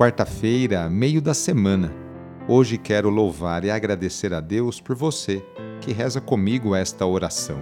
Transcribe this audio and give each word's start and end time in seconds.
quarta-feira, 0.00 0.88
meio 0.88 1.20
da 1.20 1.34
semana. 1.34 1.92
Hoje 2.48 2.78
quero 2.78 3.10
louvar 3.10 3.66
e 3.66 3.70
agradecer 3.70 4.32
a 4.32 4.40
Deus 4.40 4.80
por 4.80 4.96
você 4.96 5.44
que 5.78 5.92
reza 5.92 6.22
comigo 6.22 6.74
esta 6.74 7.04
oração. 7.04 7.60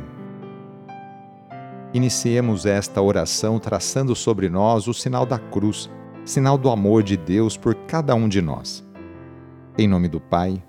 Iniciemos 1.92 2.64
esta 2.64 3.02
oração 3.02 3.58
traçando 3.58 4.14
sobre 4.14 4.48
nós 4.48 4.86
o 4.86 4.94
sinal 4.94 5.26
da 5.26 5.36
cruz, 5.36 5.90
sinal 6.24 6.56
do 6.56 6.70
amor 6.70 7.02
de 7.02 7.16
Deus 7.16 7.56
por 7.56 7.74
cada 7.74 8.14
um 8.14 8.28
de 8.28 8.40
nós. 8.40 8.86
Em 9.76 9.88
nome 9.88 10.06
do 10.06 10.20
Pai, 10.20 10.62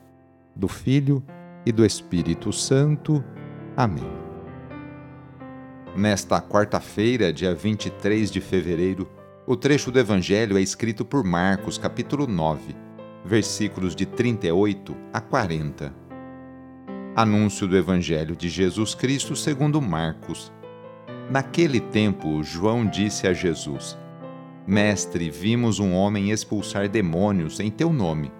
do 0.55 0.67
Filho 0.67 1.23
e 1.67 1.71
do 1.71 1.85
Espírito 1.85 2.51
Santo. 2.51 3.23
Amém. 3.77 4.09
Nesta 5.95 6.41
quarta-feira, 6.41 7.31
dia 7.31 7.53
23 7.53 8.31
de 8.31 8.41
fevereiro, 8.41 9.07
o 9.49 9.57
trecho 9.57 9.91
do 9.91 9.97
Evangelho 9.97 10.59
é 10.59 10.61
escrito 10.61 11.03
por 11.03 11.23
Marcos, 11.23 11.75
capítulo 11.75 12.27
9, 12.27 12.75
versículos 13.25 13.95
de 13.95 14.05
38 14.05 14.95
a 15.11 15.19
40. 15.19 15.91
Anúncio 17.15 17.67
do 17.67 17.75
Evangelho 17.75 18.35
de 18.35 18.47
Jesus 18.47 18.93
Cristo 18.93 19.35
segundo 19.35 19.81
Marcos. 19.81 20.53
Naquele 21.31 21.79
tempo, 21.79 22.43
João 22.43 22.85
disse 22.85 23.27
a 23.27 23.33
Jesus: 23.33 23.97
Mestre, 24.67 25.31
vimos 25.31 25.79
um 25.79 25.93
homem 25.93 26.29
expulsar 26.29 26.87
demônios 26.87 27.59
em 27.59 27.71
teu 27.71 27.91
nome, 27.91 28.31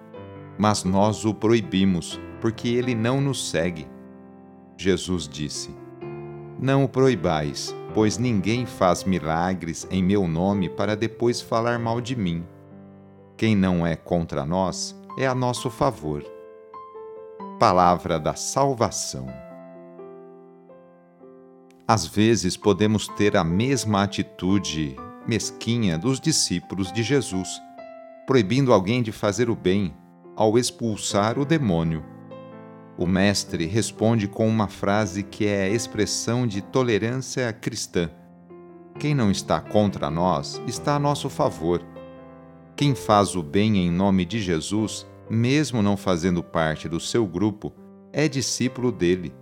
mas 0.56 0.84
nós 0.84 1.24
o 1.24 1.34
proibimos, 1.34 2.20
porque 2.40 2.68
ele 2.68 2.94
não 2.94 3.20
nos 3.20 3.50
segue. 3.50 3.88
Jesus 4.76 5.26
disse: 5.26 5.74
Não 6.56 6.84
o 6.84 6.88
proibais 6.88 7.74
pois 7.94 8.18
ninguém 8.18 8.66
faz 8.66 9.04
milagres 9.04 9.86
em 9.90 10.02
meu 10.02 10.26
nome 10.28 10.68
para 10.68 10.96
depois 10.96 11.40
falar 11.40 11.78
mal 11.78 12.00
de 12.00 12.14
mim. 12.14 12.44
Quem 13.36 13.56
não 13.56 13.86
é 13.86 13.96
contra 13.96 14.44
nós 14.44 14.94
é 15.18 15.26
a 15.26 15.34
nosso 15.34 15.70
favor. 15.70 16.24
Palavra 17.58 18.18
da 18.18 18.34
Salvação. 18.34 19.26
Às 21.86 22.06
vezes 22.06 22.56
podemos 22.56 23.08
ter 23.08 23.36
a 23.36 23.42
mesma 23.42 24.04
atitude 24.04 24.96
mesquinha 25.26 25.98
dos 25.98 26.20
discípulos 26.20 26.92
de 26.92 27.02
Jesus, 27.02 27.60
proibindo 28.26 28.72
alguém 28.72 29.02
de 29.02 29.10
fazer 29.10 29.50
o 29.50 29.56
bem 29.56 29.94
ao 30.36 30.56
expulsar 30.56 31.38
o 31.38 31.44
demônio. 31.44 32.04
O 33.00 33.06
Mestre 33.06 33.64
responde 33.64 34.28
com 34.28 34.46
uma 34.46 34.68
frase 34.68 35.22
que 35.22 35.46
é 35.46 35.70
expressão 35.70 36.46
de 36.46 36.60
tolerância 36.60 37.50
cristã. 37.50 38.10
Quem 38.98 39.14
não 39.14 39.30
está 39.30 39.58
contra 39.58 40.10
nós 40.10 40.60
está 40.66 40.96
a 40.96 40.98
nosso 40.98 41.30
favor. 41.30 41.82
Quem 42.76 42.94
faz 42.94 43.34
o 43.34 43.42
bem 43.42 43.78
em 43.78 43.90
nome 43.90 44.26
de 44.26 44.38
Jesus, 44.38 45.06
mesmo 45.30 45.80
não 45.80 45.96
fazendo 45.96 46.42
parte 46.42 46.90
do 46.90 47.00
seu 47.00 47.26
grupo, 47.26 47.72
é 48.12 48.28
discípulo 48.28 48.92
dele. 48.92 49.32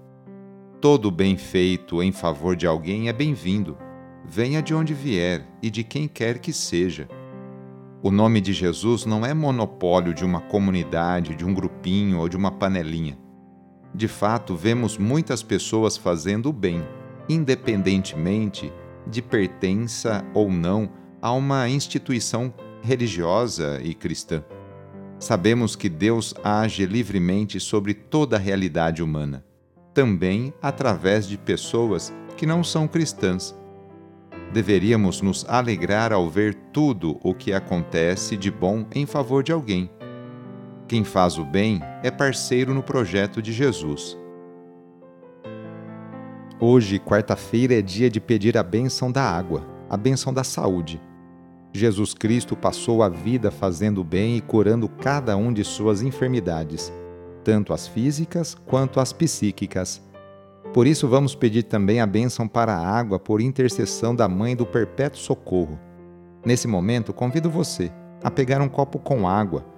Todo 0.81 1.11
bem 1.11 1.37
feito 1.37 2.01
em 2.01 2.13
favor 2.13 2.55
de 2.55 2.65
alguém 2.65 3.09
é 3.09 3.13
bem-vindo, 3.13 3.77
venha 4.25 4.63
de 4.63 4.73
onde 4.73 4.95
vier 4.95 5.45
e 5.61 5.69
de 5.69 5.83
quem 5.83 6.07
quer 6.07 6.39
que 6.39 6.53
seja. 6.53 7.09
O 8.05 8.13
nome 8.13 8.41
de 8.41 8.53
Jesus 8.53 9.05
não 9.05 9.27
é 9.27 9.35
monopólio 9.35 10.15
de 10.15 10.25
uma 10.25 10.43
comunidade, 10.43 11.35
de 11.35 11.45
um 11.45 11.53
grupinho 11.53 12.21
ou 12.21 12.29
de 12.29 12.37
uma 12.37 12.53
panelinha. 12.53 13.19
De 13.95 14.07
fato, 14.07 14.55
vemos 14.55 14.99
muitas 14.99 15.43
pessoas 15.43 15.97
fazendo 15.97 16.51
o 16.51 16.53
bem, 16.53 16.87
independentemente 17.29 18.73
de 19.07 19.23
pertença 19.23 20.25
ou 20.35 20.51
não 20.51 20.91
a 21.21 21.33
uma 21.33 21.69
instituição 21.69 22.53
religiosa 22.83 23.81
e 23.83 23.95
cristã. 23.95 24.45
Sabemos 25.19 25.75
que 25.75 25.89
Deus 25.89 26.35
age 26.45 26.87
livremente 26.87 27.59
sobre 27.59 27.93
toda 27.93 28.37
a 28.37 28.39
realidade 28.39 29.03
humana, 29.03 29.45
também 29.93 30.53
através 30.63 31.27
de 31.27 31.37
pessoas 31.37 32.13
que 32.37 32.47
não 32.47 32.63
são 32.63 32.87
cristãs. 32.87 33.55
Deveríamos 34.53 35.21
nos 35.21 35.45
alegrar 35.49 36.13
ao 36.13 36.31
ver 36.31 36.55
tudo 36.73 37.19
o 37.23 37.35
que 37.35 37.53
acontece 37.53 38.37
de 38.37 38.51
bom 38.51 38.87
em 38.95 39.07
favor 39.07 39.43
de 39.43 39.51
alguém 39.51 39.91
quem 40.89 41.05
faz 41.05 41.39
o 41.39 41.45
bem 41.45 41.81
é 42.03 42.11
parceiro 42.11 42.73
no 42.73 42.83
projeto 42.83 43.43
de 43.43 43.53
Jesus. 43.53 44.17
Hoje, 46.59 46.99
quarta-feira, 46.99 47.75
é 47.75 47.83
dia 47.83 48.09
de 48.09 48.19
pedir 48.19 48.57
a 48.57 48.63
bênção 48.63 49.13
da 49.13 49.23
água, 49.23 49.65
a 49.89 49.97
bênção 49.97 50.33
da 50.33 50.43
saúde. 50.43 51.01
Jesus 51.75 52.15
Cristo 52.15 52.57
passou 52.57 53.03
a 53.03 53.09
vida 53.09 53.51
fazendo 53.51 54.03
bem 54.03 54.39
e 54.39 54.41
curando 54.41 54.89
cada 54.89 55.37
um 55.37 55.53
de 55.53 55.63
suas 55.63 56.01
enfermidades, 56.01 56.91
tanto 57.45 57.75
as 57.75 57.87
físicas 57.87 58.55
quanto 58.67 58.99
as 58.99 59.13
psíquicas. 59.13 60.03
Por 60.73 60.87
isso, 60.87 61.07
vamos 61.07 61.35
pedir 61.35 61.65
também 61.65 62.01
a 62.01 62.07
bênção 62.07 62.49
para 62.49 62.75
a 62.75 62.89
água 62.89 63.19
por 63.19 63.43
intercessão 63.43 64.17
da 64.17 64.27
Mãe 64.27 64.57
do 64.57 64.65
Perpétuo 64.65 65.21
Socorro. 65.21 65.79
Nesse 66.45 66.67
momento, 66.67 67.13
convido 67.13 67.51
você 67.51 67.93
a 68.25 68.31
pegar 68.31 68.61
um 68.63 68.69
copo 68.69 68.99
com 68.99 69.29
água 69.29 69.78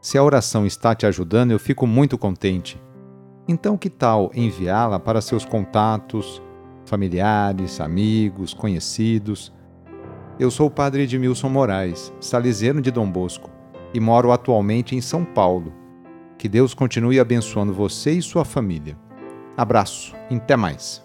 Se 0.00 0.16
a 0.16 0.24
oração 0.24 0.64
está 0.64 0.94
te 0.94 1.04
ajudando, 1.04 1.50
eu 1.50 1.58
fico 1.58 1.86
muito 1.86 2.16
contente. 2.16 2.80
Então, 3.46 3.76
que 3.76 3.90
tal 3.90 4.30
enviá-la 4.34 4.98
para 4.98 5.20
seus 5.20 5.44
contatos, 5.44 6.40
familiares, 6.86 7.80
amigos, 7.80 8.54
conhecidos? 8.54 9.52
Eu 10.38 10.50
sou 10.50 10.68
o 10.68 10.70
padre 10.70 11.02
Edmilson 11.02 11.50
Moraes, 11.50 12.10
salesiano 12.18 12.80
de 12.80 12.90
Dom 12.90 13.10
Bosco, 13.10 13.50
e 13.92 14.00
moro 14.00 14.32
atualmente 14.32 14.96
em 14.96 15.02
São 15.02 15.22
Paulo. 15.22 15.74
Que 16.38 16.48
Deus 16.48 16.72
continue 16.72 17.20
abençoando 17.20 17.74
você 17.74 18.12
e 18.12 18.22
sua 18.22 18.44
família. 18.46 18.96
Abraço, 19.54 20.14
até 20.30 20.56
mais. 20.56 21.04